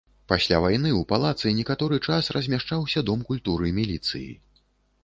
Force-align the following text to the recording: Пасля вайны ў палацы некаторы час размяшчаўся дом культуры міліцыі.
Пасля 0.31 0.61
вайны 0.63 0.89
ў 0.91 1.01
палацы 1.11 1.53
некаторы 1.59 2.01
час 2.07 2.31
размяшчаўся 2.39 3.07
дом 3.13 3.25
культуры 3.31 3.75
міліцыі. 3.79 4.31